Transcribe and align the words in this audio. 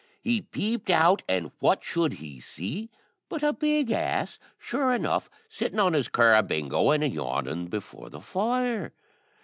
He 0.23 0.41
peeped 0.41 0.89
out, 0.89 1.21
and 1.29 1.51
what 1.59 1.83
should 1.83 2.13
he 2.13 2.39
see 2.39 2.89
but 3.29 3.43
a 3.43 3.53
big 3.53 3.91
ass, 3.91 4.39
sure 4.57 4.91
enough, 4.93 5.29
sitting 5.47 5.77
on 5.77 5.93
his 5.93 6.09
curabingo 6.09 6.89
and 6.89 7.03
yawning 7.13 7.67
before 7.67 8.09
the 8.09 8.21
fire. 8.21 8.93